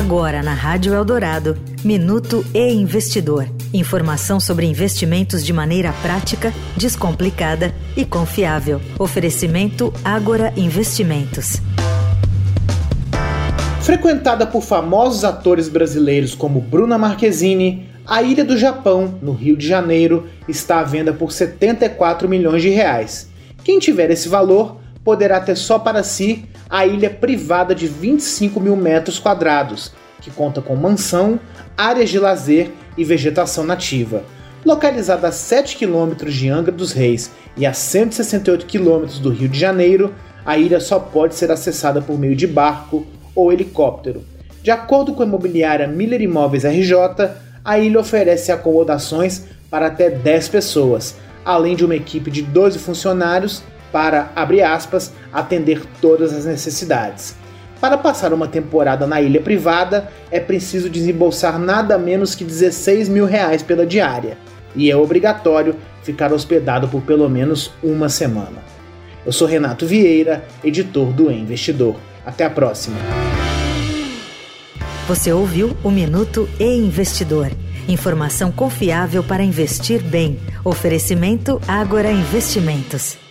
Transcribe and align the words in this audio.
Agora 0.00 0.42
na 0.42 0.54
Rádio 0.54 0.94
Eldorado, 0.94 1.58
Minuto 1.84 2.42
e 2.54 2.72
Investidor. 2.72 3.46
Informação 3.70 4.40
sobre 4.40 4.64
investimentos 4.64 5.44
de 5.44 5.52
maneira 5.52 5.92
prática, 6.00 6.54
descomplicada 6.74 7.74
e 7.94 8.06
confiável. 8.06 8.80
Oferecimento 8.98 9.92
Agora 10.02 10.54
Investimentos. 10.56 11.58
Frequentada 13.82 14.46
por 14.46 14.62
famosos 14.62 15.22
atores 15.22 15.68
brasileiros 15.68 16.34
como 16.34 16.62
Bruna 16.62 16.96
Marquezine, 16.96 17.86
a 18.06 18.22
Ilha 18.22 18.42
do 18.42 18.56
Japão, 18.56 19.18
no 19.20 19.34
Rio 19.34 19.54
de 19.54 19.68
Janeiro, 19.68 20.26
está 20.48 20.80
à 20.80 20.82
venda 20.82 21.12
por 21.12 21.30
74 21.30 22.26
milhões 22.26 22.62
de 22.62 22.70
reais. 22.70 23.28
Quem 23.62 23.78
tiver 23.78 24.10
esse 24.10 24.30
valor 24.30 24.79
poderá 25.04 25.40
ter 25.40 25.56
só 25.56 25.78
para 25.78 26.02
si 26.02 26.44
a 26.68 26.86
ilha 26.86 27.10
privada 27.10 27.74
de 27.74 27.86
25 27.86 28.60
mil 28.60 28.76
metros 28.76 29.18
quadrados, 29.18 29.92
que 30.20 30.30
conta 30.30 30.60
com 30.60 30.76
mansão, 30.76 31.40
áreas 31.76 32.10
de 32.10 32.18
lazer 32.18 32.70
e 32.96 33.04
vegetação 33.04 33.64
nativa. 33.64 34.22
Localizada 34.64 35.28
a 35.28 35.32
7 35.32 35.76
quilômetros 35.76 36.34
de 36.34 36.48
Angra 36.48 36.70
dos 36.70 36.92
Reis 36.92 37.30
e 37.56 37.64
a 37.64 37.72
168 37.72 38.66
quilômetros 38.66 39.18
do 39.18 39.30
Rio 39.30 39.48
de 39.48 39.58
Janeiro, 39.58 40.14
a 40.44 40.58
ilha 40.58 40.80
só 40.80 40.98
pode 40.98 41.34
ser 41.34 41.50
acessada 41.50 42.02
por 42.02 42.18
meio 42.18 42.36
de 42.36 42.46
barco 42.46 43.06
ou 43.34 43.52
helicóptero. 43.52 44.22
De 44.62 44.70
acordo 44.70 45.14
com 45.14 45.22
a 45.22 45.26
imobiliária 45.26 45.86
Miller 45.86 46.20
Imóveis 46.20 46.64
RJ, 46.64 46.94
a 47.64 47.78
ilha 47.78 47.98
oferece 47.98 48.52
acomodações 48.52 49.44
para 49.70 49.86
até 49.86 50.10
10 50.10 50.48
pessoas, 50.48 51.16
além 51.44 51.74
de 51.74 51.84
uma 51.84 51.96
equipe 51.96 52.30
de 52.30 52.42
12 52.42 52.78
funcionários 52.78 53.62
para, 53.92 54.30
abre 54.34 54.62
aspas, 54.62 55.12
atender 55.32 55.82
todas 56.00 56.32
as 56.32 56.44
necessidades. 56.44 57.34
Para 57.80 57.96
passar 57.96 58.32
uma 58.32 58.46
temporada 58.46 59.06
na 59.06 59.22
ilha 59.22 59.40
privada, 59.40 60.10
é 60.30 60.38
preciso 60.38 60.90
desembolsar 60.90 61.58
nada 61.58 61.96
menos 61.96 62.34
que 62.34 62.44
16 62.44 63.08
mil 63.08 63.24
reais 63.24 63.62
pela 63.62 63.86
diária, 63.86 64.36
e 64.76 64.90
é 64.90 64.96
obrigatório 64.96 65.74
ficar 66.02 66.32
hospedado 66.32 66.88
por 66.88 67.02
pelo 67.02 67.28
menos 67.28 67.72
uma 67.82 68.08
semana. 68.08 68.62
Eu 69.24 69.32
sou 69.32 69.46
Renato 69.46 69.86
Vieira, 69.86 70.44
editor 70.64 71.12
do 71.12 71.30
Investidor. 71.30 71.96
Até 72.24 72.44
a 72.44 72.50
próxima. 72.50 72.96
Você 75.08 75.32
ouviu 75.32 75.76
o 75.82 75.90
Minuto 75.90 76.48
e 76.58 76.64
Investidor. 76.64 77.50
Informação 77.88 78.52
confiável 78.52 79.24
para 79.24 79.42
investir 79.42 80.02
bem. 80.02 80.38
Oferecimento 80.64 81.60
Agora 81.66 82.10
Investimentos. 82.10 83.29